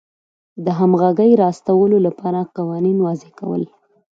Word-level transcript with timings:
د 0.65 0.67
همغږۍ 0.79 1.31
راوستلو 1.41 1.97
لپاره 2.07 2.41
قوانین 2.55 2.97
وضع 3.05 3.29
کول. 3.39 3.63